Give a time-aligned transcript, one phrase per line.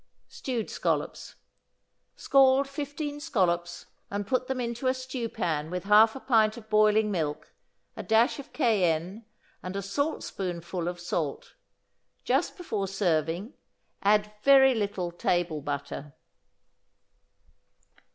[0.27, 1.35] =Stewed Scallops.=
[2.15, 7.11] Scald fifteen scallops, and put them into a stewpan with half a pint of boiling
[7.11, 7.53] milk,
[7.95, 9.25] a dash of cayenne,
[9.61, 11.53] and a saltspoonful of salt.
[12.23, 13.53] Just before serving,
[14.01, 16.15] add very little table butter.